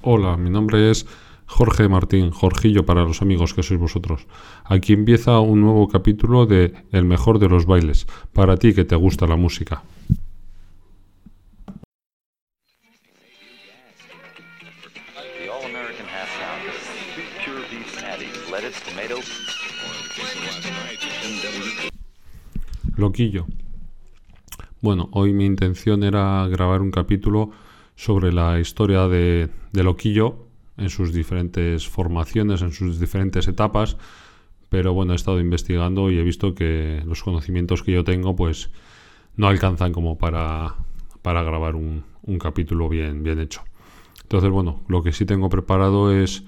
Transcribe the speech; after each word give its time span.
Hola, 0.00 0.36
mi 0.36 0.48
nombre 0.48 0.92
es 0.92 1.06
Jorge 1.46 1.88
Martín, 1.88 2.30
Jorgillo 2.30 2.86
para 2.86 3.02
los 3.02 3.20
amigos 3.20 3.52
que 3.52 3.64
sois 3.64 3.80
vosotros. 3.80 4.28
Aquí 4.64 4.92
empieza 4.92 5.40
un 5.40 5.60
nuevo 5.60 5.88
capítulo 5.88 6.46
de 6.46 6.72
El 6.92 7.04
mejor 7.04 7.40
de 7.40 7.48
los 7.48 7.66
bailes, 7.66 8.06
para 8.32 8.56
ti 8.56 8.74
que 8.74 8.84
te 8.84 8.94
gusta 8.94 9.26
la 9.26 9.34
música. 9.34 9.82
Loquillo. 22.96 23.46
Bueno, 24.80 25.08
hoy 25.10 25.32
mi 25.32 25.44
intención 25.44 26.04
era 26.04 26.46
grabar 26.46 26.82
un 26.82 26.92
capítulo 26.92 27.50
sobre 27.98 28.32
la 28.32 28.60
historia 28.60 29.08
de, 29.08 29.48
de 29.72 29.82
Loquillo 29.82 30.46
en 30.76 30.88
sus 30.88 31.12
diferentes 31.12 31.88
formaciones, 31.88 32.62
en 32.62 32.70
sus 32.70 33.00
diferentes 33.00 33.48
etapas, 33.48 33.96
pero 34.68 34.94
bueno, 34.94 35.14
he 35.14 35.16
estado 35.16 35.40
investigando 35.40 36.08
y 36.08 36.16
he 36.16 36.22
visto 36.22 36.54
que 36.54 37.02
los 37.04 37.24
conocimientos 37.24 37.82
que 37.82 37.90
yo 37.90 38.04
tengo 38.04 38.36
pues 38.36 38.70
no 39.34 39.48
alcanzan 39.48 39.92
como 39.92 40.16
para, 40.16 40.76
para 41.22 41.42
grabar 41.42 41.74
un, 41.74 42.04
un 42.22 42.38
capítulo 42.38 42.88
bien, 42.88 43.24
bien 43.24 43.40
hecho. 43.40 43.62
Entonces, 44.22 44.50
bueno, 44.50 44.82
lo 44.86 45.02
que 45.02 45.10
sí 45.10 45.24
tengo 45.24 45.48
preparado 45.48 46.12
es 46.12 46.44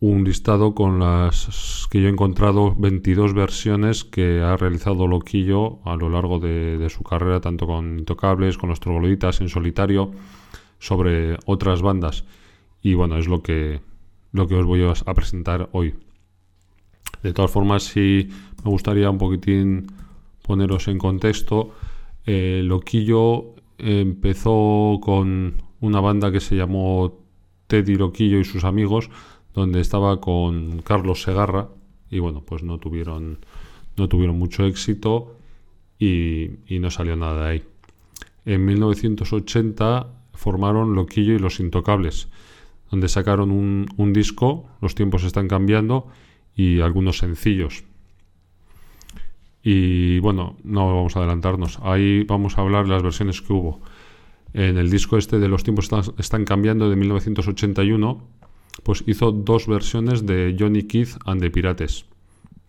un 0.00 0.24
listado 0.24 0.74
con 0.74 0.98
las 0.98 1.86
que 1.90 2.00
yo 2.00 2.08
he 2.08 2.10
encontrado 2.10 2.74
22 2.74 3.34
versiones 3.34 4.04
que 4.04 4.40
ha 4.40 4.56
realizado 4.56 5.06
Loquillo 5.06 5.80
a 5.84 5.96
lo 5.96 6.08
largo 6.08 6.38
de, 6.40 6.88
su 6.88 7.02
carrera, 7.02 7.42
tanto 7.42 7.66
con 7.66 7.98
Intocables, 7.98 8.56
con 8.56 8.70
los 8.70 8.80
Trogloditas, 8.80 9.42
en 9.42 9.50
solitario, 9.50 10.10
sobre 10.84 11.38
otras 11.46 11.80
bandas. 11.80 12.24
Y 12.82 12.92
bueno, 12.92 13.16
es 13.16 13.26
lo 13.26 13.42
que, 13.42 13.80
lo 14.32 14.46
que 14.46 14.54
os 14.54 14.66
voy 14.66 14.82
a, 14.84 15.14
presentar 15.14 15.70
hoy. 15.72 15.94
De 17.22 17.32
todas 17.32 17.50
formas, 17.50 17.84
sí 17.84 18.28
me 18.62 18.70
gustaría 18.70 19.08
un 19.08 19.16
poquitín 19.16 19.86
poneros 20.42 20.88
en 20.88 20.98
contexto. 20.98 21.70
Eh, 22.26 22.60
Loquillo 22.62 23.54
empezó 23.78 24.98
con 25.02 25.54
una 25.80 26.00
banda 26.00 26.30
que 26.30 26.40
se 26.40 26.54
llamó 26.54 27.18
Teddy 27.66 27.96
Loquillo 27.96 28.38
y 28.38 28.44
sus 28.44 28.64
amigos, 28.64 29.08
donde 29.54 29.80
estaba 29.80 30.20
con 30.20 30.82
Carlos 30.82 31.22
Segarra 31.22 31.68
y 32.10 32.18
bueno, 32.18 32.42
pues 32.44 32.62
no 32.62 32.76
tuvieron, 32.76 33.38
no 33.96 34.08
tuvieron 34.08 34.38
mucho 34.38 34.66
éxito 34.66 35.38
y, 35.98 36.50
y 36.68 36.78
no 36.78 36.90
salió 36.90 37.16
nada 37.16 37.44
de 37.44 37.50
ahí. 37.50 37.62
En 38.44 38.66
1980 38.66 40.23
formaron 40.44 40.94
Loquillo 40.94 41.32
y 41.32 41.38
los 41.38 41.58
Intocables, 41.58 42.28
donde 42.90 43.08
sacaron 43.08 43.50
un, 43.50 44.12
disco, 44.12 44.68
Los 44.82 44.94
tiempos 44.94 45.24
están 45.24 45.48
cambiando, 45.48 46.08
y 46.54 46.80
algunos 46.80 47.16
sencillos. 47.16 47.84
Y 49.62 50.18
bueno, 50.18 50.56
no 50.62 50.86
vamos 50.94 51.16
a 51.16 51.20
adelantarnos. 51.20 51.78
Ahí 51.82 52.24
vamos 52.24 52.58
a 52.58 52.60
hablar 52.60 52.84
de 52.84 52.90
las 52.90 53.02
versiones 53.02 53.40
que 53.40 53.54
hubo. 53.54 53.80
En 54.52 54.76
el 54.76 54.90
disco 54.90 55.16
este 55.16 55.38
de 55.38 55.48
Los 55.48 55.64
tiempos 55.64 55.86
están, 55.86 56.02
están 56.18 56.44
cambiando 56.44 56.90
de 56.90 56.96
1981, 56.96 58.22
pues 58.82 59.02
hizo 59.06 59.32
dos 59.32 59.66
versiones 59.66 60.26
de 60.26 60.54
Johnny 60.58 60.82
Keith 60.82 61.16
and 61.24 61.40
the 61.40 61.50
Pirates. 61.50 62.04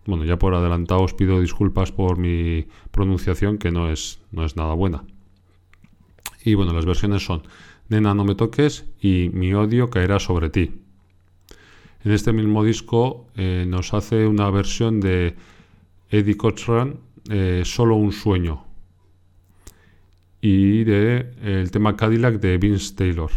Bueno, 0.06 0.24
ya 0.24 0.38
por 0.38 0.54
adelantado 0.54 1.02
os 1.02 1.12
pido 1.12 1.42
disculpas 1.42 1.92
por 1.92 2.16
mi 2.16 2.68
pronunciación, 2.90 3.58
que 3.58 3.70
no 3.70 3.90
es, 3.90 4.18
no 4.32 4.46
es 4.46 4.56
nada 4.56 4.72
buena. 4.72 5.04
Y 6.46 6.54
bueno, 6.54 6.72
las 6.72 6.86
versiones 6.86 7.24
son 7.24 7.42
Nena, 7.88 8.14
no 8.14 8.24
me 8.24 8.36
toques 8.36 8.84
y 9.00 9.30
Mi 9.32 9.52
odio 9.52 9.90
caerá 9.90 10.20
sobre 10.20 10.48
ti. 10.48 10.70
En 12.04 12.12
este 12.12 12.32
mismo 12.32 12.62
disco 12.62 13.26
eh, 13.34 13.64
nos 13.66 13.92
hace 13.92 14.28
una 14.28 14.48
versión 14.50 15.00
de 15.00 15.34
Eddie 16.08 16.36
Cochran, 16.36 17.00
eh, 17.30 17.62
Solo 17.64 17.96
un 17.96 18.12
sueño, 18.12 18.64
y 20.40 20.84
de 20.84 21.16
eh, 21.16 21.60
el 21.62 21.72
tema 21.72 21.96
Cadillac 21.96 22.38
de 22.38 22.58
Vince 22.58 22.94
Taylor. 22.94 23.32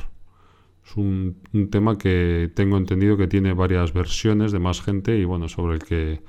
Es 0.86 0.96
un, 0.96 1.38
un, 1.52 1.72
tema 1.72 1.98
que 1.98 2.52
tengo 2.54 2.78
entendido 2.78 3.18
que 3.18 3.28
tiene 3.28 3.54
varias 3.54 3.92
versiones 3.92 4.52
de 4.52 4.60
más 4.60 4.84
gente 4.84 5.18
y 5.18 5.26
bueno, 5.26 5.50
sobre 5.50 5.78
el 5.78 5.84
que 5.84 6.22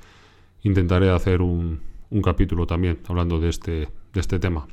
intentaré 0.63 1.11
hacer 1.11 1.43
un, 1.43 1.79
un 2.09 2.21
capítulo 2.23 2.65
también 2.65 2.97
hablando 3.07 3.39
de 3.39 3.49
este, 3.49 3.71
de 4.13 4.19
este 4.19 4.39
tema. 4.39 4.65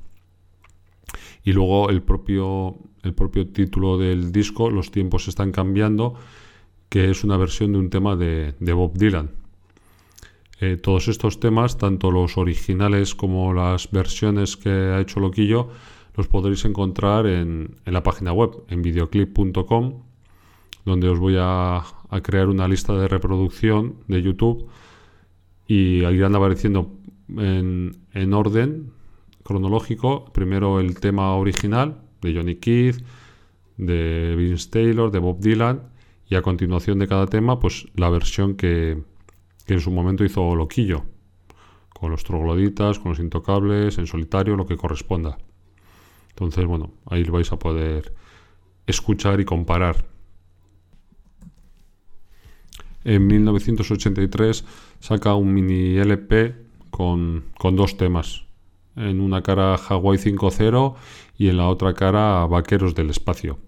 Y 1.48 1.54
luego 1.54 1.88
el 1.88 2.02
propio, 2.02 2.76
el 3.02 3.14
propio 3.14 3.48
título 3.48 3.96
del 3.96 4.32
disco, 4.32 4.68
Los 4.68 4.90
tiempos 4.90 5.28
están 5.28 5.50
cambiando, 5.50 6.12
que 6.90 7.10
es 7.10 7.24
una 7.24 7.38
versión 7.38 7.72
de 7.72 7.78
un 7.78 7.88
tema 7.88 8.16
de, 8.16 8.52
Bob 8.60 8.98
Dylan. 8.98 9.30
Eh, 10.60 10.76
todos 10.76 11.08
estos 11.08 11.40
temas, 11.40 11.78
tanto 11.78 12.10
los 12.10 12.36
originales 12.36 13.14
como 13.14 13.54
las 13.54 13.90
versiones 13.90 14.58
que 14.58 14.68
ha 14.68 15.00
hecho 15.00 15.20
Loquillo, 15.20 15.70
los 16.18 16.28
podréis 16.28 16.66
encontrar 16.66 17.26
en, 17.26 17.76
en 17.86 17.94
la 17.94 18.02
página 18.02 18.34
web, 18.34 18.50
en 18.68 18.82
videoclip.com, 18.82 20.02
donde 20.84 21.08
os 21.08 21.18
voy 21.18 21.36
a, 21.38 21.78
a, 21.78 22.20
crear 22.20 22.48
una 22.48 22.68
lista 22.68 22.92
de 22.92 23.08
reproducción 23.08 23.94
de 24.06 24.20
YouTube 24.20 24.68
y 25.66 26.04
irán 26.04 26.34
apareciendo 26.34 26.90
en, 27.38 27.96
en 28.12 28.34
orden 28.34 28.97
cronológico. 29.48 30.26
Primero 30.26 30.78
el 30.78 31.00
tema 31.00 31.34
original 31.34 32.02
de 32.20 32.34
Johnny 32.34 32.56
Keith, 32.56 33.02
de 33.78 34.34
Vince 34.36 34.68
Taylor, 34.70 35.10
de 35.10 35.18
Bob 35.20 35.40
Dylan 35.40 35.88
y 36.28 36.34
a 36.34 36.42
continuación 36.42 36.98
de 36.98 37.08
cada 37.08 37.26
tema 37.26 37.58
pues 37.58 37.86
la 37.94 38.10
versión 38.10 38.56
que, 38.56 39.02
que 39.64 39.72
en 39.74 39.80
su 39.80 39.90
momento 39.90 40.22
hizo 40.22 40.54
Loquillo 40.54 41.06
con 41.98 42.10
los 42.10 42.24
trogloditas, 42.24 42.98
con 42.98 43.12
los 43.12 43.20
intocables, 43.20 43.96
en 43.96 44.06
solitario, 44.06 44.54
lo 44.54 44.66
que 44.66 44.76
corresponda. 44.76 45.38
Entonces, 46.28 46.64
bueno, 46.66 46.92
ahí 47.06 47.24
lo 47.24 47.32
vais 47.32 47.50
a 47.50 47.58
poder 47.58 48.12
escuchar 48.86 49.40
y 49.40 49.44
comparar. 49.44 50.06
En 53.02 53.26
1983 53.26 54.64
saca 55.00 55.34
un 55.34 55.54
mini 55.54 55.96
LP 55.96 56.54
con, 56.90 57.46
con 57.58 57.74
dos 57.74 57.96
temas. 57.96 58.47
En 58.98 59.20
una 59.20 59.42
cara 59.42 59.76
Hawaii 59.76 60.18
5.0 60.18 60.94
y 61.36 61.48
en 61.48 61.56
la 61.56 61.68
otra 61.68 61.94
cara 61.94 62.46
Vaqueros 62.46 62.94
del 62.94 63.10
Espacio. 63.10 63.58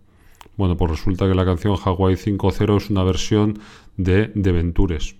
Bueno, 0.56 0.76
pues 0.76 0.90
resulta 0.90 1.26
que 1.28 1.34
la 1.34 1.44
canción 1.44 1.76
Hawaii 1.82 2.16
5.0 2.16 2.76
es 2.76 2.90
una 2.90 3.04
versión 3.04 3.58
de 3.96 4.28
The 4.28 4.52
Ventures. 4.52 5.16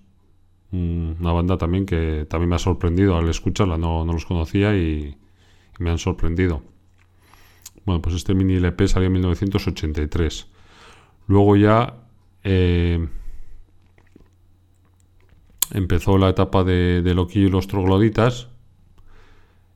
Una 0.73 1.33
banda 1.33 1.59
también 1.59 1.87
que 1.87 2.27
también 2.29 2.51
me 2.51 2.57
ha 2.57 2.61
sorprendido 2.61 3.17
al 3.17 3.29
escucharla, 3.29 3.77
no, 3.77 4.05
no 4.05 4.13
los 4.13 4.25
conocía 4.25 4.77
y, 4.77 5.17
me 5.81 5.91
han 5.91 5.99
sorprendido. 5.99 6.63
Bueno, 7.87 8.03
pues 8.03 8.15
este 8.15 8.35
mini 8.35 8.57
LP 8.57 8.87
salió 8.87 9.07
en 9.07 9.15
1983. 9.15 10.47
Luego 11.27 11.57
ya 11.57 12.05
eh, 12.45 13.09
empezó 15.73 16.19
la 16.19 16.29
etapa 16.29 16.63
de, 16.65 17.01
de 17.03 17.15
Loquillo 17.15 17.47
y 17.47 17.51
los 17.51 17.67
Trogloditas, 17.67 18.50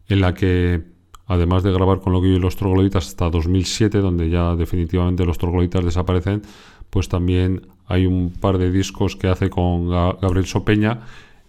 en 0.08 0.20
la 0.20 0.34
que 0.34 0.82
además 1.26 1.62
de 1.62 1.72
grabar 1.72 2.00
con 2.00 2.12
Loquillo 2.12 2.36
y 2.36 2.40
los 2.40 2.56
Trogloditas 2.56 3.08
hasta 3.08 3.30
2007, 3.30 3.98
donde 3.98 4.30
ya 4.30 4.54
definitivamente 4.56 5.24
los 5.24 5.38
Trogloditas 5.38 5.84
desaparecen, 5.84 6.42
pues 6.90 7.08
también 7.08 7.66
hay 7.86 8.06
un 8.06 8.30
par 8.30 8.58
de 8.58 8.70
discos 8.70 9.16
que 9.16 9.28
hace 9.28 9.50
con 9.50 9.88
Gabriel 9.88 10.46
Sopeña, 10.46 11.00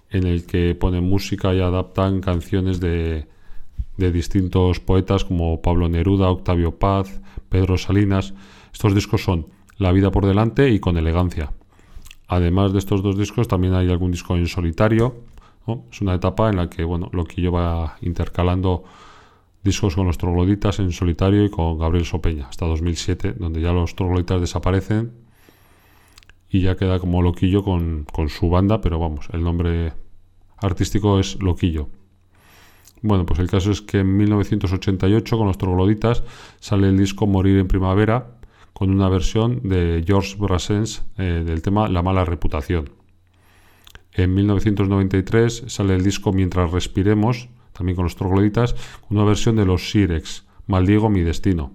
en 0.10 0.26
el 0.26 0.46
que 0.46 0.76
ponen 0.76 1.04
música 1.04 1.54
y 1.54 1.60
adaptan 1.60 2.22
canciones 2.22 2.80
de, 2.80 3.28
de 3.98 4.12
distintos 4.12 4.80
poetas 4.80 5.26
como 5.26 5.62
Pablo 5.62 5.90
Neruda, 5.90 6.30
Octavio 6.30 6.78
Paz, 6.78 7.22
Pedro 7.50 7.78
Salinas. 7.78 8.34
Estos 8.74 8.94
discos 8.94 9.24
son 9.24 9.48
La 9.78 9.92
vida 9.92 10.12
por 10.12 10.26
delante 10.26 10.70
y 10.70 10.80
Con 10.80 10.98
elegancia. 10.98 11.52
Además 12.28 12.74
de 12.74 12.80
estos 12.80 13.04
dos 13.04 13.18
discos, 13.18 13.48
también 13.48 13.74
hay 13.74 13.90
algún 13.90 14.12
disco 14.12 14.36
en 14.36 14.48
solitario. 14.48 15.16
Es 15.92 16.02
una 16.02 16.14
etapa 16.14 16.50
en 16.50 16.58
la 16.58 16.70
que 16.70 16.84
bueno, 16.84 17.10
Loquillo 17.12 17.52
va 17.52 17.98
intercalando 18.02 18.84
discos 19.64 19.96
con 19.96 20.06
los 20.06 20.18
trogloditas 20.18 20.80
en 20.80 20.92
solitario 20.92 21.44
y 21.44 21.50
con 21.50 21.80
Gabriel 21.80 22.06
Sopeña, 22.06 22.48
hasta 22.48 22.66
2007, 22.68 23.34
donde 23.34 23.62
ya 23.62 23.74
los 23.74 23.96
trogloditas 23.96 24.40
desaparecen 24.40 25.12
y 26.50 26.62
ya 26.62 26.76
queda 26.76 27.00
como 27.00 27.22
Loquillo 27.22 27.64
con, 27.64 28.06
con 28.12 28.30
su 28.30 28.50
banda, 28.50 28.80
pero 28.80 29.00
vamos, 29.00 29.28
el 29.34 29.44
nombre 29.44 29.94
artístico 30.58 31.20
es 31.20 31.42
Loquillo. 31.42 31.90
Bueno, 33.02 33.26
pues 33.26 33.40
el 33.40 33.50
caso 33.50 33.72
es 33.72 33.82
que 33.82 34.00
en 34.00 34.18
1988 34.18 35.38
con 35.38 35.48
los 35.48 35.58
trogloditas 35.58 36.24
sale 36.60 36.90
el 36.90 36.98
disco 36.98 37.28
Morir 37.28 37.58
en 37.58 37.68
Primavera 37.68 38.38
con 38.74 38.90
una 38.90 39.10
versión 39.10 39.62
de 39.64 40.04
George 40.06 40.36
Brassens 40.38 41.06
eh, 41.18 41.44
del 41.46 41.62
tema 41.62 41.88
La 41.88 42.02
mala 42.02 42.26
reputación. 42.26 42.90
En 44.16 44.34
1993 44.34 45.66
sale 45.68 45.96
el 45.96 46.04
disco 46.04 46.32
Mientras 46.32 46.72
respiremos, 46.72 47.50
también 47.74 47.96
con 47.98 48.06
los 48.06 48.16
trogloditas, 48.16 48.76
una 49.10 49.26
versión 49.26 49.58
de 49.58 49.66
los 49.66 49.90
Sirex, 49.90 50.46
Maldigo 50.68 51.10
mi 51.10 51.22
destino. 51.22 51.74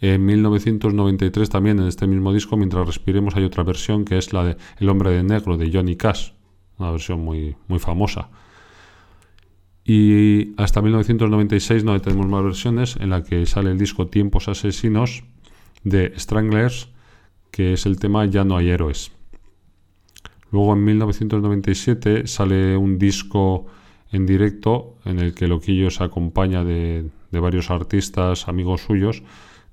En 0.00 0.24
1993 0.24 1.48
también 1.48 1.78
en 1.78 1.86
este 1.86 2.06
mismo 2.06 2.32
disco, 2.32 2.56
Mientras 2.56 2.86
respiremos, 2.86 3.36
hay 3.36 3.44
otra 3.44 3.62
versión 3.62 4.04
que 4.04 4.18
es 4.18 4.32
la 4.32 4.44
de 4.44 4.56
El 4.78 4.88
hombre 4.88 5.10
de 5.10 5.22
negro 5.22 5.56
de 5.56 5.70
Johnny 5.72 5.96
Cash, 5.96 6.32
una 6.78 6.90
versión 6.90 7.20
muy, 7.20 7.56
muy 7.68 7.78
famosa. 7.78 8.30
Y 9.84 10.54
hasta 10.56 10.80
1996 10.80 11.84
no 11.84 12.00
tenemos 12.00 12.26
más 12.26 12.42
versiones 12.42 12.96
en 12.96 13.10
la 13.10 13.22
que 13.22 13.44
sale 13.44 13.70
el 13.70 13.78
disco 13.78 14.06
Tiempos 14.06 14.48
Asesinos 14.48 15.24
de 15.84 16.14
Stranglers, 16.18 16.88
que 17.50 17.74
es 17.74 17.84
el 17.84 17.98
tema 17.98 18.24
Ya 18.24 18.44
no 18.44 18.56
hay 18.56 18.70
héroes. 18.70 19.13
Luego 20.54 20.74
en 20.74 20.84
1997 20.84 22.28
sale 22.28 22.76
un 22.76 22.96
disco 22.96 23.66
en 24.12 24.24
directo 24.24 24.94
en 25.04 25.18
el 25.18 25.34
que 25.34 25.48
Loquillo 25.48 25.90
se 25.90 26.04
acompaña 26.04 26.62
de, 26.62 27.10
varios 27.32 27.72
artistas, 27.72 28.46
amigos 28.46 28.82
suyos. 28.82 29.24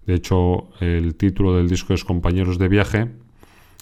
De 0.08 0.16
hecho, 0.16 0.70
el 0.80 1.14
título 1.14 1.56
del 1.56 1.70
disco 1.70 1.94
es 1.94 2.04
Compañeros 2.04 2.58
de 2.58 2.68
viaje, 2.68 3.02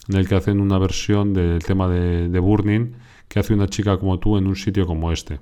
en 0.10 0.16
el 0.18 0.28
que 0.28 0.36
hacen 0.36 0.60
una 0.60 0.78
versión 0.78 1.34
del 1.34 1.64
tema 1.64 1.88
de, 1.88 2.38
Burning 2.38 2.92
que 3.30 3.40
hace 3.40 3.54
una 3.54 3.68
chica 3.68 3.98
como 3.98 4.20
tú 4.20 4.38
en 4.38 4.46
un 4.46 4.58
sitio 4.58 4.86
como 4.86 5.14
este. 5.14 5.40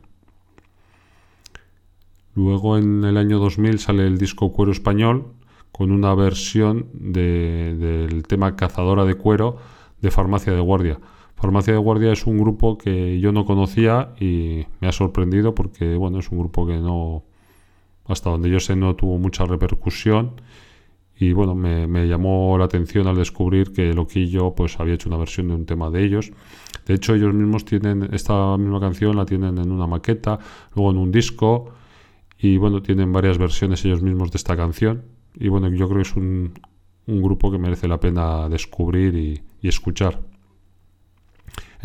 Luego 2.35 2.77
en 2.77 3.03
el 3.03 3.17
año 3.17 3.39
2000 3.39 3.79
sale 3.79 4.05
el 4.05 4.19
disco 4.19 4.53
Cuero 4.53 4.71
Español 4.71 5.33
con 5.71 5.91
una 5.91 6.13
versión 6.13 6.85
del 6.93 8.27
tema 8.27 8.55
Cazadora 8.55 9.05
de 9.05 9.15
Cuero 9.15 9.57
de 10.03 10.11
Farmacia 10.11 10.53
de 10.53 10.61
Guardia. 10.61 10.99
Farmacia 11.37 11.73
de 11.73 11.79
Guardia 11.79 12.11
es 12.11 12.25
un 12.25 12.37
grupo 12.37 12.77
que 12.77 13.19
yo 13.19 13.31
no 13.31 13.45
conocía 13.45 14.13
y 14.19 14.65
me 14.81 14.87
ha 14.87 14.91
sorprendido 14.91 15.55
porque 15.55 15.95
bueno, 15.95 16.19
es 16.19 16.29
un 16.31 16.39
grupo 16.39 16.67
que 16.67 16.77
no, 16.77 17.23
hasta 18.05 18.31
donde 18.31 18.49
yo 18.49 18.59
sé, 18.59 18.75
no 18.75 18.95
tuvo 18.95 19.17
mucha 19.19 19.45
repercusión 19.45 20.41
y 21.19 21.33
bueno, 21.33 21.55
me, 21.55 22.07
llamó 22.07 22.57
la 22.57 22.65
atención 22.65 23.07
al 23.07 23.15
descubrir 23.15 23.71
que 23.71 23.93
Loquillo 23.93 24.53
pues 24.53 24.79
había 24.79 24.95
hecho 24.95 25.09
una 25.09 25.17
versión 25.17 25.47
de 25.47 25.55
un 25.55 25.65
tema 25.65 25.89
de 25.89 26.03
ellos. 26.03 26.31
De 26.85 26.93
hecho, 26.93 27.15
ellos 27.15 27.33
mismos 27.33 27.65
tienen 27.65 28.09
esta 28.13 28.55
misma 28.57 28.79
canción, 28.79 29.15
la 29.15 29.25
tienen 29.25 29.57
en 29.57 29.71
una 29.71 29.87
maqueta, 29.87 30.37
luego 30.75 30.91
en 30.91 30.97
un 30.97 31.11
disco 31.11 31.71
y 32.39 32.57
bueno, 32.57 32.83
tienen 32.83 33.11
varias 33.11 33.39
versiones 33.39 33.83
ellos 33.85 34.03
mismos 34.03 34.31
de 34.31 34.37
esta 34.37 34.55
canción. 34.55 35.05
Y 35.33 35.49
bueno, 35.49 35.69
yo 35.69 35.87
creo 35.87 36.03
que 36.03 36.09
es 36.09 36.15
un, 36.15 36.53
grupo 37.07 37.51
que 37.51 37.57
merece 37.57 37.87
la 37.87 37.99
pena 37.99 38.47
descubrir 38.49 39.15
y, 39.15 39.67
escuchar. 39.67 40.21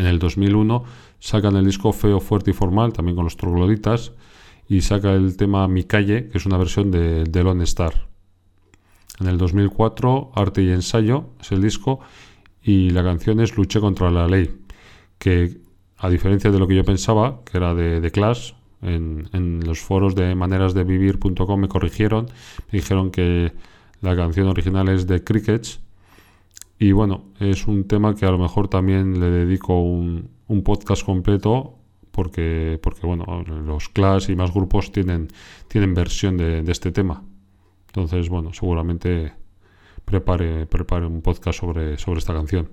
En 0.02 0.08
el 0.08 0.18
2001 0.18 0.82
sacan 1.20 1.54
el 1.54 1.64
disco 1.64 1.92
Feo, 1.92 2.18
Fuerte 2.18 2.50
y 2.50 2.54
Formal, 2.54 2.92
también 2.92 3.14
con 3.14 3.22
los 3.24 3.36
trogloditas, 3.36 4.10
y 4.68 4.80
saca 4.80 5.12
el 5.12 5.36
tema 5.36 5.68
Mi 5.68 5.84
Calle, 5.84 6.28
que 6.28 6.38
es 6.38 6.44
una 6.44 6.56
versión 6.56 6.90
de, 6.90 7.22
de 7.22 7.44
Lone 7.44 7.62
Star. 7.62 8.08
En 9.20 9.28
el 9.28 9.38
2004, 9.38 10.32
Arte 10.34 10.64
y 10.64 10.70
Ensayo 10.70 11.26
es 11.40 11.52
el 11.52 11.62
disco, 11.62 12.00
y 12.64 12.90
la 12.90 13.04
canción 13.04 13.38
es 13.38 13.56
Luché 13.56 13.78
contra 13.78 14.10
la 14.10 14.26
ley, 14.26 14.50
que 15.18 15.58
a 15.98 16.10
diferencia 16.10 16.50
de 16.50 16.58
lo 16.58 16.66
que 16.66 16.74
yo 16.74 16.84
pensaba, 16.84 17.38
que 17.44 17.58
era 17.58 17.72
de, 17.72 18.00
de 18.00 18.10
Clash, 18.10 18.54
en, 18.80 19.60
los 19.64 19.78
foros 19.78 20.16
de 20.16 20.34
manerasdevivir.com 20.34 21.60
me 21.60 21.68
corrigieron, 21.68 22.26
me 22.72 22.80
dijeron 22.80 23.12
que 23.12 23.52
la 24.00 24.16
canción 24.16 24.48
original 24.48 24.88
es 24.88 25.06
de 25.06 25.22
Crickets 25.22 25.78
y 26.82 26.90
bueno, 26.90 27.26
es 27.38 27.68
un 27.68 27.84
tema 27.84 28.16
que 28.16 28.26
a 28.26 28.32
lo 28.32 28.38
mejor 28.38 28.66
también 28.66 29.20
le 29.20 29.30
dedico 29.30 29.80
un, 29.80 30.28
podcast 30.64 31.06
completo 31.06 31.78
porque, 32.10 32.80
porque 32.82 33.06
bueno, 33.06 33.44
los 33.44 33.88
Clash 33.88 34.28
y 34.30 34.34
más 34.34 34.52
grupos 34.52 34.90
tienen, 34.90 35.28
tienen 35.68 35.94
versión 35.94 36.36
de, 36.36 36.64
este 36.66 36.90
tema. 36.90 37.22
Entonces, 37.86 38.28
bueno, 38.28 38.52
seguramente 38.52 39.32
prepare, 40.04 40.66
prepare 40.66 41.06
un 41.06 41.22
podcast 41.22 41.60
sobre, 41.60 41.98
sobre 41.98 42.18
esta 42.18 42.34
canción. 42.34 42.68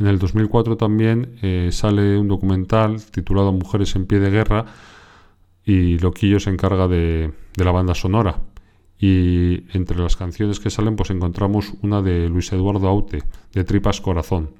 En 0.00 0.06
el 0.06 0.18
2004 0.18 0.78
también 0.78 1.36
eh, 1.42 1.68
sale 1.72 2.16
un 2.16 2.28
documental 2.28 3.04
titulado 3.10 3.52
Mujeres 3.52 3.94
en 3.94 4.06
pie 4.06 4.20
de 4.20 4.30
guerra 4.30 4.64
y 5.66 5.98
Loquillo 5.98 6.40
se 6.40 6.48
encarga 6.48 6.88
de, 6.88 7.30
la 7.56 7.72
banda 7.72 7.94
sonora. 7.94 8.38
Y 8.98 9.64
entre 9.76 9.98
las 9.98 10.16
canciones 10.16 10.58
que 10.58 10.70
salen 10.70 10.96
pues 10.96 11.10
encontramos 11.10 11.74
una 11.82 12.00
de 12.00 12.28
Luis 12.28 12.52
Eduardo 12.52 12.88
Aute, 12.88 13.22
de 13.52 13.64
Tripas 13.64 14.00
Corazón. 14.00 14.50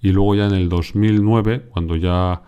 Y 0.00 0.12
luego 0.12 0.34
ya 0.34 0.46
en 0.46 0.54
el 0.54 0.68
2009, 0.68 1.66
cuando 1.70 1.96
ya, 1.96 2.42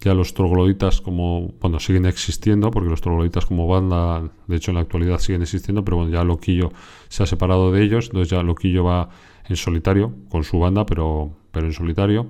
ya 0.00 0.14
los 0.14 0.34
trogloditas 0.34 1.00
como, 1.00 1.52
bueno, 1.60 1.78
siguen 1.78 2.06
existiendo, 2.06 2.70
porque 2.70 2.90
los 2.90 3.00
trogloditas 3.00 3.46
como 3.46 3.68
banda, 3.68 4.30
de 4.46 4.56
hecho 4.56 4.70
en 4.70 4.76
la 4.76 4.80
actualidad 4.80 5.18
siguen 5.18 5.42
existiendo, 5.42 5.84
pero 5.84 5.98
bueno, 5.98 6.10
ya 6.10 6.24
Loquillo 6.24 6.72
se 7.08 7.22
ha 7.22 7.26
separado 7.26 7.70
de 7.70 7.82
ellos, 7.82 8.06
entonces 8.06 8.30
ya 8.30 8.42
Loquillo 8.42 8.84
va 8.84 9.10
en 9.48 9.56
solitario, 9.56 10.14
con 10.28 10.44
su 10.44 10.58
banda, 10.58 10.86
pero, 10.86 11.32
pero 11.52 11.66
en 11.66 11.72
solitario. 11.72 12.26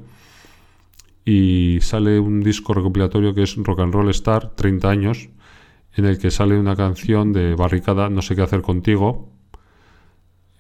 Y 1.25 1.79
sale 1.81 2.19
un 2.19 2.43
disco 2.43 2.75
recopilatorio 2.75 3.33
que 3.33 3.45
es 3.45 3.57
Rock 3.57 3.81
and 3.81 3.95
Roll 3.95 4.11
Star, 4.11 4.51
30 4.55 4.91
años, 4.91 5.29
en 5.95 6.05
el 6.05 6.19
que 6.19 6.31
sale 6.31 6.59
una 6.59 6.77
canción 6.77 7.33
de 7.33 7.55
Barricada, 7.55 8.09
No 8.09 8.23
sé 8.23 8.35
qué 8.35 8.43
hacer 8.43 8.63
contigo, 8.63 9.29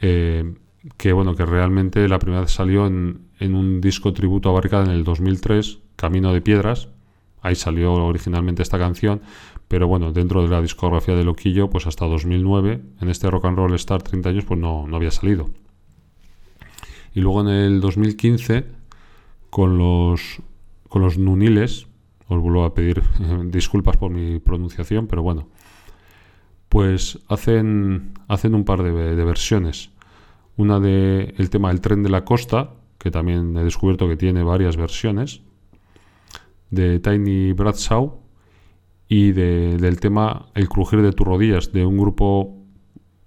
eh, 0.00 0.55
que 0.96 1.12
bueno, 1.12 1.34
que 1.34 1.46
realmente 1.46 2.08
la 2.08 2.19
primera 2.19 2.43
vez 2.43 2.50
salió 2.50 2.87
en, 2.87 3.29
en, 3.38 3.55
un 3.55 3.81
disco 3.81 4.12
tributo 4.12 4.50
a 4.50 4.52
Barricada 4.52 4.84
en 4.84 4.90
el 4.90 5.05
2003, 5.05 5.79
Camino 5.96 6.32
de 6.32 6.40
Piedras, 6.40 6.88
ahí 7.40 7.55
salió 7.55 7.93
originalmente 7.93 8.62
esta 8.62 8.79
canción, 8.79 9.23
pero 9.69 9.88
bueno, 9.88 10.12
dentro 10.12 10.43
de 10.43 10.49
la 10.49 10.61
discografía 10.61 11.14
de 11.14 11.25
Loquillo, 11.25 11.70
pues 11.70 11.87
hasta 11.87 12.06
2009, 12.06 12.81
en 13.00 13.08
este 13.08 13.31
Rock 13.31 13.46
and 13.46 13.56
Roll 13.56 13.75
Star 13.75 14.02
30 14.02 14.29
años, 14.29 14.44
pues 14.44 14.61
no, 14.61 14.87
no 14.87 14.96
había 14.96 15.11
salido. 15.11 15.50
Y 17.14 17.20
luego 17.20 17.43
en 17.43 17.49
el 17.49 17.81
2015, 17.81 18.64
con 19.50 19.79
los, 19.79 20.40
con 20.88 21.02
los 21.02 21.19
Nuniles, 21.19 21.87
os 22.32 22.40
vuelvo 22.40 22.64
a 22.64 22.75
pedir 22.75 23.02
disculpas 23.46 23.96
por 23.96 24.11
mi 24.11 24.38
pronunciación, 24.38 25.06
pero 25.06 25.23
bueno, 25.23 25.49
pues 26.69 27.19
hacen, 27.29 28.14
hacen 28.29 28.55
un 28.55 28.64
par 28.64 28.82
de, 28.82 29.25
versiones. 29.25 29.90
Una 30.56 30.81
de 30.81 31.34
el 31.37 31.50
tema 31.50 31.70
El 31.70 31.81
tren 31.81 32.02
de 32.02 32.08
la 32.08 32.25
costa, 32.25 32.70
que 32.99 33.11
también 33.11 33.56
he 33.56 33.64
descubierto 33.64 34.08
que 34.08 34.17
tiene 34.17 34.43
varias 34.43 34.76
versiones, 34.76 35.43
de 36.70 36.99
Tiny 36.99 37.52
Bradshaw, 37.52 38.19
y 39.08 39.32
del 39.32 40.00
tema 40.00 40.46
El 40.55 40.70
crujir 40.70 41.02
de 41.02 41.12
tus 41.12 41.26
rodillas, 41.26 41.73
de 41.73 41.84
un 41.84 41.99
grupo 41.99 42.56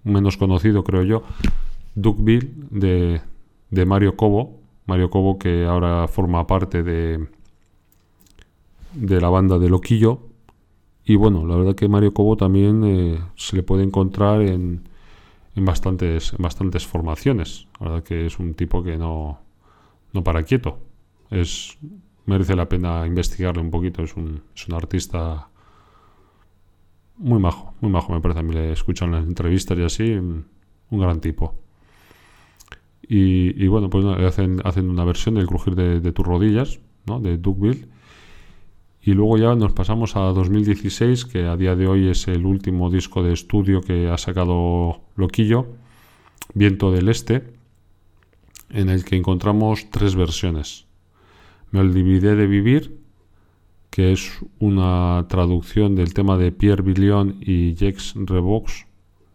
menos 0.04 0.38
conocido, 0.38 0.84
creo 0.84 1.04
yo, 1.04 1.24
Duckville, 1.94 2.52
de, 2.72 3.22
de 3.70 3.86
Mario 3.86 4.16
Cobo, 4.16 4.60
Mario 4.88 5.10
Cobo 5.12 5.38
que 5.38 5.66
ahora 5.66 6.08
forma 6.08 6.48
parte 6.48 6.82
de, 6.82 7.28
de 8.96 9.22
la 9.22 9.30
banda 9.30 9.60
de 9.60 9.70
Loquillo. 9.70 10.30
Y 11.04 11.16
bueno, 11.16 11.46
la 11.46 11.56
verdad 11.56 11.76
que 11.76 11.88
Mario 11.88 12.14
Cobo 12.14 12.36
también 12.36 12.84
eh, 12.84 13.20
se 13.36 13.56
le 13.56 13.64
puede 13.64 13.84
encontrar 13.84 14.42
en, 14.42 14.88
en, 15.56 15.66
bastantes, 15.66 16.34
bastantes 16.40 16.88
formaciones. 16.88 17.68
La 17.80 17.88
verdad 17.88 18.04
que 18.04 18.26
es 18.26 18.40
un 18.40 18.56
tipo 18.56 18.82
que 18.82 18.98
no, 18.98 19.40
no 20.14 20.24
para 20.24 20.44
quieto. 20.44 20.80
Es, 21.30 21.78
merece 22.26 22.56
la 22.56 22.68
pena 22.68 23.06
investigarle 23.06 23.62
un 23.62 23.70
poquito. 23.70 24.04
Es 24.04 24.16
un, 24.16 24.42
es 24.56 24.68
un 24.68 24.74
artista 24.74 25.50
muy 27.18 27.40
majo, 27.40 27.76
muy 27.82 27.92
majo 27.92 28.14
me 28.14 28.22
parece 28.22 28.40
a 28.40 28.44
mí. 28.44 28.54
Le 28.54 28.72
escuchan 28.72 29.12
las 29.12 29.26
entrevistas 29.26 29.78
y 29.78 29.84
así, 29.84 30.12
un 30.12 30.46
gran 30.90 31.22
tipo. 31.22 31.66
Y, 33.08 33.68
bueno, 33.68 33.90
pues 33.90 34.06
hacen, 34.06 34.62
hacen 34.64 34.90
una 34.90 35.06
versión 35.06 35.36
del 35.36 35.48
crujir 35.48 35.76
de, 35.76 36.12
tus 36.12 36.26
rodillas, 36.26 36.80
¿no? 37.06 37.20
de 37.20 37.38
Duckville. 37.38 37.88
Y 39.06 39.14
luego 39.14 39.38
ya 39.38 39.54
nos 39.54 39.72
pasamos 39.72 40.16
a 40.16 40.22
2016, 40.22 41.26
que 41.26 41.46
a 41.46 41.56
día 41.56 41.76
de 41.76 41.86
hoy 41.86 42.10
es 42.10 42.28
el 42.28 42.44
último 42.44 42.90
disco 42.90 43.22
de 43.22 43.34
estudio 43.34 43.82
que 43.82 44.10
ha 44.10 44.18
sacado 44.18 45.02
Loquillo, 45.16 45.68
Viento 46.56 46.92
del 46.92 47.10
Este, 47.10 47.44
en 48.72 48.90
el 48.90 49.06
que 49.06 49.16
encontramos 49.16 49.92
tres 49.92 50.16
versiones. 50.16 50.88
Me 51.70 51.82
olvidé 51.82 52.36
de 52.36 52.48
vivir, 52.48 52.98
que 53.92 54.12
es 54.12 54.40
una 54.58 55.28
traducción 55.30 55.96
del 55.96 56.16
tema 56.16 56.36
de 56.36 56.52
Pierre 56.52 56.82
Billion 56.82 57.38
y 57.42 57.76
Jex 57.78 58.16
Revox, 58.16 58.88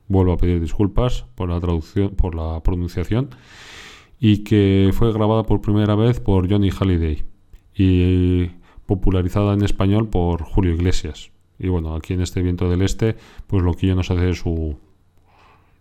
vuelvo 0.09 0.33
a 0.33 0.37
pedir 0.37 0.61
disculpas 0.61 1.27
por 1.37 1.49
la 1.49 1.61
traducción, 1.61 2.11
por 2.17 2.35
la 2.35 2.61
pronunciación, 2.65 3.31
y 4.19 4.39
que 4.39 4.91
fue 4.93 5.13
grabada 5.13 5.45
por 5.45 5.61
primera 5.61 5.95
vez 5.95 6.19
por 6.19 6.51
Johnny 6.51 6.71
Halliday. 6.71 7.23
Y 7.73 8.51
popularizada 8.91 9.55
en 9.55 9.63
español 9.63 10.09
por 10.09 10.43
Julio 10.43 10.75
Iglesias. 10.75 11.31
Y 11.61 11.69
bueno, 11.69 11.95
aquí 11.95 12.15
en 12.15 12.23
este 12.23 12.43
viento 12.43 12.69
del 12.69 12.83
este, 12.83 13.15
pues 13.47 13.63
lo 13.63 13.73
que 13.73 13.87
ya 13.87 13.95
nos 13.95 14.11
hace 14.11 14.35
su, 14.35 14.77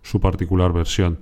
su 0.04 0.20
particular 0.20 0.74
versión. 0.74 1.18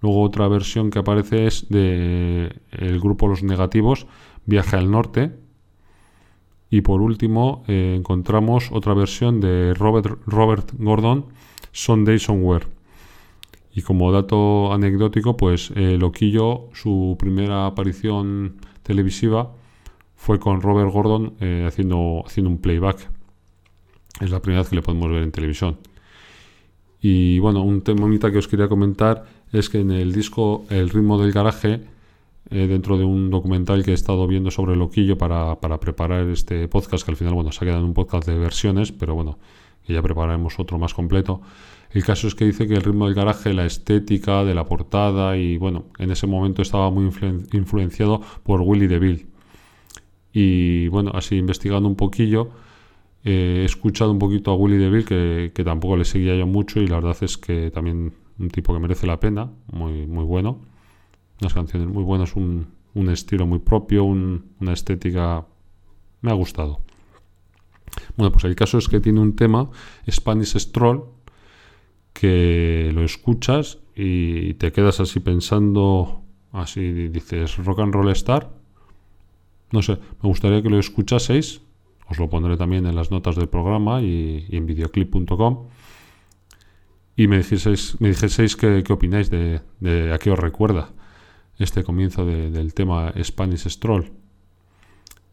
Luego 0.00 0.22
otra 0.22 0.46
versión 0.46 0.90
que 0.90 1.00
aparece 1.00 1.48
es 1.48 1.68
de 1.68 2.60
el 2.70 3.00
grupo 3.00 3.26
Los 3.26 3.42
Negativos, 3.42 4.06
Viaje 4.46 4.76
al 4.76 4.88
Norte, 4.88 5.32
Y 6.70 6.82
por 6.82 7.00
último, 7.02 7.64
eh, 7.66 7.94
encontramos 7.96 8.70
otra 8.70 8.94
versión 8.94 9.40
de 9.40 9.74
Robert, 9.74 10.20
Robert 10.26 10.70
Gordon, 10.78 11.26
Sunday 11.72 12.20
Somewhere. 12.20 12.66
Y 13.74 13.82
como 13.82 14.12
dato 14.12 14.72
anecdótico, 14.72 15.36
pues 15.36 15.72
eh, 15.74 15.96
Loquillo, 15.98 16.68
su 16.72 17.16
primera 17.18 17.66
aparición 17.66 18.58
televisiva 18.84 19.50
fue 20.24 20.38
con 20.38 20.62
Robert 20.62 20.90
Gordon 20.90 21.34
eh, 21.40 21.66
haciendo, 21.68 22.22
haciendo 22.24 22.48
un 22.48 22.56
playback. 22.56 23.10
Es 24.22 24.30
la 24.30 24.40
primera 24.40 24.62
vez 24.62 24.70
que 24.70 24.76
le 24.76 24.80
podemos 24.80 25.10
ver 25.10 25.22
en 25.22 25.30
televisión. 25.30 25.76
Y 26.98 27.38
bueno, 27.40 27.62
un 27.62 27.82
tema 27.82 28.08
que 28.08 28.38
os 28.38 28.48
quería 28.48 28.66
comentar 28.68 29.26
es 29.52 29.68
que 29.68 29.80
en 29.80 29.90
el 29.90 30.14
disco 30.14 30.64
El 30.70 30.88
ritmo 30.88 31.20
del 31.20 31.30
garaje, 31.30 31.82
eh, 32.48 32.66
dentro 32.66 32.96
de 32.96 33.04
un 33.04 33.28
documental 33.28 33.84
que 33.84 33.90
he 33.90 33.94
estado 33.94 34.26
viendo 34.26 34.50
sobre 34.50 34.76
Loquillo 34.76 35.18
para, 35.18 35.60
para, 35.60 35.78
preparar 35.78 36.26
este 36.28 36.68
podcast, 36.68 37.04
que 37.04 37.10
al 37.10 37.18
final, 37.18 37.34
bueno, 37.34 37.52
se 37.52 37.62
ha 37.62 37.66
quedado 37.66 37.80
en 37.80 37.88
un 37.88 37.94
podcast 37.94 38.26
de 38.26 38.38
versiones, 38.38 38.92
pero 38.92 39.14
bueno, 39.14 39.38
ya 39.86 40.00
prepararemos 40.00 40.58
otro 40.58 40.78
más 40.78 40.94
completo. 40.94 41.42
El 41.90 42.02
caso 42.02 42.28
es 42.28 42.34
que 42.34 42.46
dice 42.46 42.66
que 42.66 42.72
el 42.72 42.82
ritmo 42.82 43.04
del 43.04 43.14
garaje, 43.14 43.52
la 43.52 43.66
estética 43.66 44.42
de 44.42 44.54
la 44.54 44.64
portada 44.64 45.36
y 45.36 45.58
bueno, 45.58 45.84
en 45.98 46.10
ese 46.10 46.26
momento 46.26 46.62
estaba 46.62 46.90
muy 46.90 47.10
influenciado 47.52 48.22
por 48.42 48.62
Willy 48.62 48.86
DeVille. 48.86 49.33
Y 50.34 50.88
bueno, 50.88 51.12
así 51.14 51.36
investigando 51.36 51.88
un 51.88 51.94
poquillo, 51.94 52.50
eh, 53.24 53.60
he 53.62 53.64
escuchado 53.64 54.10
un 54.10 54.18
poquito 54.18 54.50
a 54.50 54.54
Willy 54.54 54.76
DeVille, 54.76 55.04
que, 55.04 55.52
que 55.54 55.64
tampoco 55.64 55.96
le 55.96 56.04
seguía 56.04 56.36
yo 56.36 56.46
mucho 56.46 56.80
y 56.80 56.88
la 56.88 56.96
verdad 56.96 57.16
es 57.22 57.38
que 57.38 57.70
también 57.70 58.12
un 58.38 58.50
tipo 58.50 58.74
que 58.74 58.80
merece 58.80 59.06
la 59.06 59.20
pena, 59.20 59.50
muy, 59.72 60.06
muy 60.06 60.24
bueno. 60.24 60.58
Unas 61.40 61.54
canciones 61.54 61.88
muy 61.88 62.02
buenas, 62.02 62.34
un, 62.34 62.66
un 62.94 63.08
estilo 63.08 63.46
muy 63.46 63.60
propio, 63.60 64.04
una 64.04 64.72
estética... 64.72 65.46
Me 66.20 66.30
ha 66.30 66.34
gustado. 66.34 66.80
Bueno, 68.16 68.32
pues 68.32 68.44
el 68.44 68.56
caso 68.56 68.78
es 68.78 68.88
que 68.88 68.98
tiene 68.98 69.20
un 69.20 69.36
tema, 69.36 69.70
Spanish 70.10 70.56
Stroll, 70.58 71.04
que 72.14 72.90
lo 72.94 73.04
escuchas 73.04 73.78
y 73.94 74.54
te 74.54 74.72
quedas 74.72 75.00
así 75.00 75.20
pensando, 75.20 76.22
así 76.52 77.08
dices, 77.08 77.56
rock 77.58 77.80
and 77.80 77.92
roll 77.92 78.08
star. 78.12 78.50
No 79.72 79.82
sé, 79.82 79.98
me 80.22 80.28
gustaría 80.28 80.62
que 80.62 80.70
lo 80.70 80.78
escuchaseis. 80.78 81.60
Os 82.08 82.18
lo 82.18 82.28
pondré 82.28 82.56
también 82.56 82.86
en 82.86 82.94
las 82.94 83.10
notas 83.10 83.36
del 83.36 83.48
programa 83.48 84.02
y, 84.02 84.46
en 84.50 84.66
videoclip.com. 84.66 85.68
Y 87.16 87.28
me 87.28 87.38
dijeseis, 87.38 88.00
me 88.00 88.12
qué, 88.82 88.92
opináis 88.92 89.30
de, 89.30 89.60
a 90.12 90.18
qué 90.18 90.30
os 90.30 90.38
recuerda 90.38 90.90
este 91.58 91.84
comienzo 91.84 92.26
del 92.26 92.74
tema 92.74 93.12
Spanish 93.22 93.68
Stroll. 93.68 94.10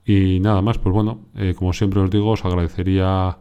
Y 0.05 0.39
nada 0.39 0.61
más, 0.61 0.77
pues 0.77 0.93
bueno, 0.93 1.25
eh, 1.35 1.53
como 1.55 1.73
siempre 1.73 1.99
os 1.99 2.09
digo, 2.09 2.31
os 2.31 2.45
agradecería 2.45 3.37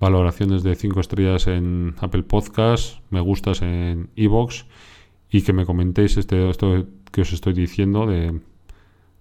valoraciones 0.00 0.62
de 0.62 0.74
5 0.74 1.00
estrellas 1.00 1.46
en 1.46 1.94
Apple 2.00 2.22
Podcast, 2.22 3.00
me 3.10 3.20
gustas 3.20 3.62
en 3.62 4.10
Evox 4.16 4.66
y 5.30 5.42
que 5.42 5.52
me 5.52 5.66
comentéis 5.66 6.16
este, 6.16 6.48
esto 6.48 6.86
que 7.12 7.20
os 7.20 7.32
estoy 7.32 7.52
diciendo 7.52 8.06
de, 8.06 8.40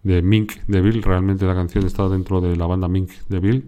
de 0.03 0.21
Mink 0.21 0.53
Deville. 0.67 1.01
Realmente 1.01 1.45
la 1.45 1.55
canción 1.55 1.85
está 1.85 2.07
dentro 2.09 2.41
de 2.41 2.55
la 2.55 2.65
banda 2.65 2.87
Mink 2.87 3.11
Deville. 3.27 3.63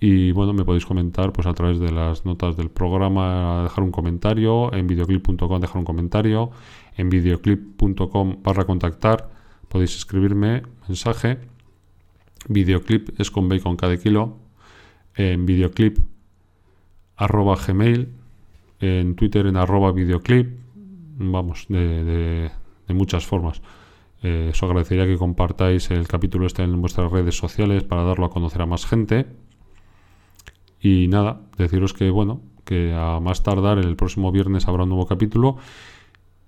Y 0.00 0.32
bueno, 0.32 0.52
me 0.52 0.64
podéis 0.64 0.84
comentar 0.84 1.32
pues 1.32 1.46
a 1.46 1.54
través 1.54 1.78
de 1.78 1.92
las 1.92 2.24
notas 2.24 2.56
del 2.56 2.70
programa, 2.70 3.62
dejar 3.62 3.84
un 3.84 3.92
comentario, 3.92 4.72
en 4.74 4.88
videoclip.com 4.88 5.60
dejar 5.60 5.76
un 5.76 5.84
comentario, 5.84 6.50
en 6.96 7.08
videoclip.com 7.08 8.42
para 8.42 8.64
contactar, 8.64 9.30
podéis 9.68 9.96
escribirme 9.96 10.62
mensaje. 10.88 11.38
Videoclip 12.48 13.20
es 13.20 13.30
con 13.30 13.48
bacon 13.48 13.76
cada 13.76 13.96
kilo 13.96 14.42
en 15.14 15.46
videoclip 15.46 15.98
arroba 17.16 17.56
gmail, 17.56 18.08
en 18.80 19.14
Twitter 19.14 19.46
en 19.46 19.56
arroba 19.56 19.92
videoclip, 19.92 20.58
vamos, 21.18 21.66
de, 21.68 22.50
muchas 22.88 23.24
formas. 23.26 23.62
Eh, 24.22 24.50
os 24.52 24.62
agradecería 24.62 25.06
que 25.06 25.18
compartáis 25.18 25.90
el 25.90 26.06
capítulo 26.06 26.46
este 26.46 26.62
en 26.62 26.80
vuestras 26.80 27.10
redes 27.10 27.36
sociales 27.36 27.82
para 27.82 28.04
darlo 28.04 28.24
a 28.26 28.30
conocer 28.30 28.62
a 28.62 28.66
más 28.66 28.86
gente. 28.86 29.26
Y 30.80 31.08
nada, 31.08 31.40
deciros 31.58 31.92
que 31.92 32.10
bueno, 32.10 32.40
que 32.64 32.92
a 32.94 33.20
más 33.20 33.42
tardar 33.42 33.78
el 33.78 33.96
próximo 33.96 34.30
viernes 34.32 34.68
habrá 34.68 34.84
un 34.84 34.90
nuevo 34.90 35.06
capítulo. 35.06 35.56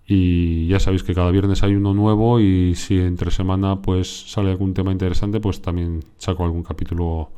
Y 0.06 0.68
ya 0.68 0.80
sabéis 0.80 1.02
que 1.02 1.14
cada 1.14 1.30
viernes 1.30 1.62
hay 1.62 1.74
uno 1.74 1.94
nuevo 1.94 2.38
y 2.38 2.74
si 2.74 2.98
entre 2.98 3.30
semana 3.30 3.80
pues 3.80 4.30
sale 4.30 4.50
algún 4.50 4.74
tema 4.74 4.92
interesante, 4.92 5.40
pues 5.40 5.62
también 5.62 6.04
saco 6.18 6.44
algún 6.44 6.62
capítulo 6.62 7.30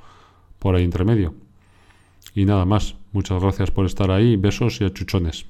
por 0.59 0.75
ahí 0.75 0.85
entre 0.85 1.05
medio. 1.05 1.35
Y 2.35 2.45
nada 2.45 2.65
más, 2.65 2.97
muchas 3.13 3.41
gracias 3.41 3.71
por 3.71 3.87
estar 3.87 4.11
ahí, 4.11 4.37
besos 4.37 4.81
y 4.81 4.85
achuchones. 4.85 5.47